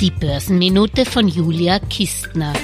Die 0.00 0.10
Börsenminute 0.10 1.04
von 1.04 1.28
Julia 1.28 1.78
Kistner. 1.78 2.54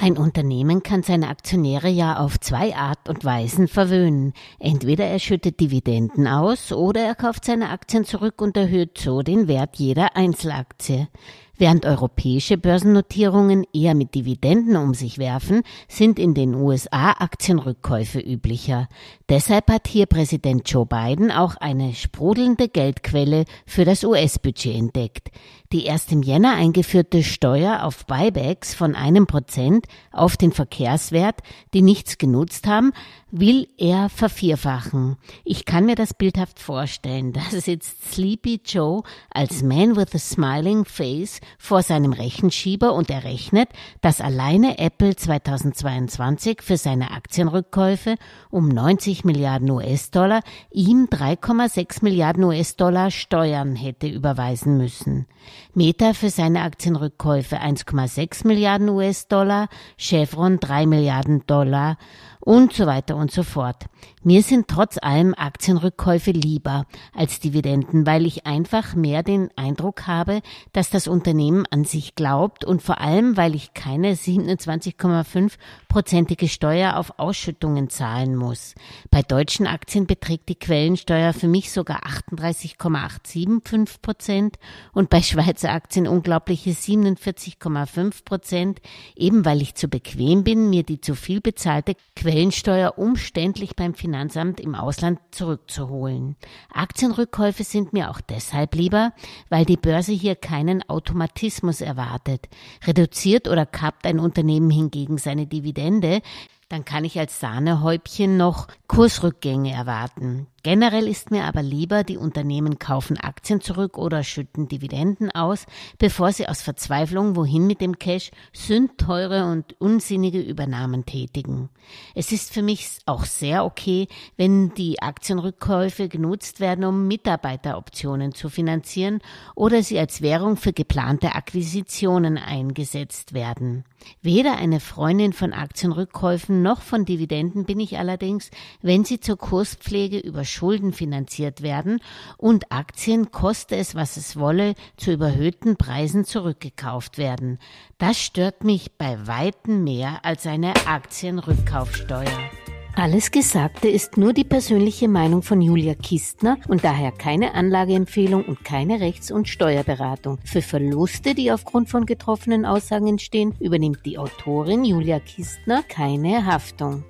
Ein 0.00 0.16
Unternehmen 0.16 0.84
kann 0.84 1.02
seine 1.02 1.28
Aktionäre 1.28 1.88
ja 1.88 2.18
auf 2.18 2.38
zwei 2.38 2.76
Art 2.76 3.08
und 3.08 3.24
Weisen 3.24 3.66
verwöhnen. 3.66 4.32
Entweder 4.60 5.06
er 5.06 5.18
schüttet 5.18 5.58
Dividenden 5.58 6.28
aus 6.28 6.70
oder 6.70 7.00
er 7.00 7.16
kauft 7.16 7.44
seine 7.44 7.70
Aktien 7.70 8.04
zurück 8.04 8.40
und 8.40 8.56
erhöht 8.56 8.96
so 8.98 9.22
den 9.22 9.48
Wert 9.48 9.74
jeder 9.74 10.14
Einzelaktie. 10.14 11.08
Während 11.56 11.86
europäische 11.86 12.58
Börsennotierungen 12.58 13.64
eher 13.72 13.94
mit 13.94 14.16
Dividenden 14.16 14.76
um 14.76 14.92
sich 14.92 15.18
werfen, 15.18 15.62
sind 15.88 16.18
in 16.18 16.34
den 16.34 16.54
USA 16.54 17.12
Aktienrückkäufe 17.12 18.18
üblicher. 18.18 18.88
Deshalb 19.28 19.70
hat 19.70 19.86
hier 19.86 20.06
Präsident 20.06 20.68
Joe 20.68 20.84
Biden 20.84 21.30
auch 21.30 21.56
eine 21.56 21.94
sprudelnde 21.94 22.68
Geldquelle 22.68 23.44
für 23.66 23.84
das 23.84 24.02
US-Budget 24.02 24.74
entdeckt. 24.74 25.30
Die 25.72 25.84
erst 25.86 26.12
im 26.12 26.22
Jänner 26.22 26.54
eingeführte 26.54 27.22
Steuer 27.22 27.84
auf 27.84 28.04
Buybacks 28.06 28.74
von 28.74 28.94
einem 28.94 29.26
Prozent 29.26 29.86
auf 30.12 30.36
den 30.36 30.52
Verkehrswert, 30.52 31.40
die 31.72 31.82
nichts 31.82 32.18
genutzt 32.18 32.66
haben, 32.66 32.92
will 33.36 33.66
er 33.78 34.08
vervierfachen. 34.10 35.16
Ich 35.42 35.64
kann 35.64 35.86
mir 35.86 35.96
das 35.96 36.14
bildhaft 36.14 36.60
vorstellen. 36.60 37.32
Da 37.32 37.40
sitzt 37.50 38.12
Sleepy 38.12 38.60
Joe 38.64 39.02
als 39.28 39.64
Man 39.64 39.96
with 39.96 40.14
a 40.14 40.18
Smiling 40.18 40.84
Face 40.84 41.40
vor 41.58 41.82
seinem 41.82 42.12
Rechenschieber 42.12 42.94
und 42.94 43.10
er 43.10 43.24
rechnet, 43.24 43.70
dass 44.02 44.20
alleine 44.20 44.78
Apple 44.78 45.16
2022 45.16 46.62
für 46.62 46.76
seine 46.76 47.10
Aktienrückkäufe 47.10 48.14
um 48.50 48.68
90 48.68 49.24
Milliarden 49.24 49.68
US-Dollar 49.68 50.40
ihm 50.70 51.08
3,6 51.10 52.04
Milliarden 52.04 52.44
US-Dollar 52.44 53.10
Steuern 53.10 53.74
hätte 53.74 54.06
überweisen 54.06 54.76
müssen. 54.76 55.26
Meta 55.74 56.14
für 56.14 56.30
seine 56.30 56.62
Aktienrückkäufe 56.62 57.56
1,6 57.56 58.46
Milliarden 58.46 58.88
US-Dollar, 58.90 59.68
Chevron 59.98 60.60
3 60.60 60.86
Milliarden 60.86 61.44
Dollar 61.46 61.98
und 62.44 62.74
so 62.74 62.86
weiter 62.86 63.16
und 63.24 63.30
so 63.30 63.42
fort. 63.42 63.86
Mir 64.22 64.42
sind 64.42 64.68
trotz 64.68 64.98
allem 65.00 65.34
Aktienrückkäufe 65.34 66.30
lieber 66.30 66.84
als 67.14 67.40
Dividenden, 67.40 68.06
weil 68.06 68.26
ich 68.26 68.46
einfach 68.46 68.94
mehr 68.94 69.22
den 69.22 69.48
Eindruck 69.56 70.06
habe, 70.06 70.42
dass 70.74 70.90
das 70.90 71.08
Unternehmen 71.08 71.64
an 71.70 71.84
sich 71.84 72.16
glaubt 72.16 72.66
und 72.66 72.82
vor 72.82 73.00
allem, 73.00 73.38
weil 73.38 73.54
ich 73.54 73.72
keine 73.72 74.12
27,5-prozentige 74.12 76.48
Steuer 76.48 76.98
auf 76.98 77.18
Ausschüttungen 77.18 77.88
zahlen 77.88 78.36
muss. 78.36 78.74
Bei 79.10 79.22
deutschen 79.22 79.66
Aktien 79.66 80.06
beträgt 80.06 80.50
die 80.50 80.58
Quellensteuer 80.58 81.32
für 81.32 81.48
mich 81.48 81.72
sogar 81.72 82.04
38,875 82.04 84.02
Prozent 84.02 84.58
und 84.92 85.08
bei 85.08 85.22
Schweizer 85.22 85.72
Aktien 85.72 86.06
unglaubliche 86.06 86.72
47,5 86.72 88.22
Prozent, 88.26 88.82
eben 89.16 89.46
weil 89.46 89.62
ich 89.62 89.76
zu 89.76 89.88
bequem 89.88 90.44
bin, 90.44 90.68
mir 90.68 90.82
die 90.82 91.00
zu 91.00 91.14
viel 91.14 91.40
bezahlte 91.40 91.94
Quellensteuer 92.14 92.74
Quellensteuer 92.74 92.98
umständlich 93.14 93.76
beim 93.76 93.94
Finanzamt 93.94 94.58
im 94.58 94.74
Ausland 94.74 95.20
zurückzuholen. 95.30 96.34
Aktienrückkäufe 96.72 97.62
sind 97.62 97.92
mir 97.92 98.10
auch 98.10 98.20
deshalb 98.20 98.74
lieber, 98.74 99.12
weil 99.48 99.64
die 99.64 99.76
Börse 99.76 100.10
hier 100.10 100.34
keinen 100.34 100.82
Automatismus 100.88 101.80
erwartet. 101.80 102.48
Reduziert 102.84 103.46
oder 103.46 103.66
kappt 103.66 104.04
ein 104.04 104.18
Unternehmen 104.18 104.68
hingegen 104.68 105.16
seine 105.18 105.46
Dividende, 105.46 106.22
dann 106.68 106.84
kann 106.84 107.04
ich 107.04 107.16
als 107.16 107.38
Sahnehäubchen 107.38 108.36
noch 108.36 108.66
Kursrückgänge 108.88 109.70
erwarten. 109.70 110.48
Generell 110.64 111.08
ist 111.08 111.30
mir 111.30 111.44
aber 111.44 111.62
lieber, 111.62 112.04
die 112.04 112.16
Unternehmen 112.16 112.78
kaufen 112.78 113.18
Aktien 113.18 113.60
zurück 113.60 113.98
oder 113.98 114.24
schütten 114.24 114.66
Dividenden 114.66 115.30
aus, 115.30 115.66
bevor 115.98 116.32
sie 116.32 116.48
aus 116.48 116.62
Verzweiflung 116.62 117.36
wohin 117.36 117.66
mit 117.66 117.82
dem 117.82 117.98
Cash 117.98 118.30
sündteure 118.54 119.52
und 119.52 119.78
unsinnige 119.78 120.40
Übernahmen 120.40 121.04
tätigen. 121.04 121.68
Es 122.14 122.32
ist 122.32 122.54
für 122.54 122.62
mich 122.62 122.96
auch 123.04 123.26
sehr 123.26 123.62
okay, 123.66 124.08
wenn 124.38 124.72
die 124.72 125.02
Aktienrückkäufe 125.02 126.08
genutzt 126.08 126.60
werden, 126.60 126.86
um 126.86 127.08
Mitarbeiteroptionen 127.08 128.32
zu 128.32 128.48
finanzieren 128.48 129.20
oder 129.54 129.82
sie 129.82 129.98
als 129.98 130.22
Währung 130.22 130.56
für 130.56 130.72
geplante 130.72 131.34
Akquisitionen 131.34 132.38
eingesetzt 132.38 133.34
werden. 133.34 133.84
Weder 134.22 134.56
eine 134.56 134.80
Freundin 134.80 135.34
von 135.34 135.52
Aktienrückkäufen 135.52 136.62
noch 136.62 136.80
von 136.80 137.04
Dividenden 137.04 137.66
bin 137.66 137.80
ich 137.80 137.98
allerdings, 137.98 138.50
wenn 138.80 139.04
sie 139.04 139.20
zur 139.20 139.36
Kurspflege 139.36 140.18
über 140.18 140.44
Schulden 140.54 140.92
finanziert 140.92 141.62
werden 141.62 142.00
und 142.38 142.72
Aktien, 142.72 143.30
koste 143.32 143.76
es 143.76 143.94
was 143.94 144.16
es 144.16 144.38
wolle, 144.38 144.74
zu 144.96 145.12
überhöhten 145.12 145.76
Preisen 145.76 146.24
zurückgekauft 146.24 147.18
werden. 147.18 147.58
Das 147.98 148.18
stört 148.18 148.64
mich 148.64 148.96
bei 148.96 149.26
weitem 149.26 149.84
mehr 149.84 150.24
als 150.24 150.46
eine 150.46 150.72
Aktienrückkaufsteuer. 150.86 152.50
Alles 152.96 153.32
Gesagte 153.32 153.88
ist 153.88 154.16
nur 154.16 154.32
die 154.32 154.44
persönliche 154.44 155.08
Meinung 155.08 155.42
von 155.42 155.60
Julia 155.60 155.96
Kistner 155.96 156.58
und 156.68 156.84
daher 156.84 157.10
keine 157.10 157.54
Anlageempfehlung 157.54 158.44
und 158.44 158.64
keine 158.64 159.00
Rechts- 159.00 159.32
und 159.32 159.48
Steuerberatung. 159.48 160.38
Für 160.44 160.62
Verluste, 160.62 161.34
die 161.34 161.50
aufgrund 161.50 161.88
von 161.88 162.06
getroffenen 162.06 162.64
Aussagen 162.64 163.08
entstehen, 163.08 163.52
übernimmt 163.58 164.06
die 164.06 164.16
Autorin 164.16 164.84
Julia 164.84 165.18
Kistner 165.18 165.82
keine 165.82 166.46
Haftung. 166.46 167.02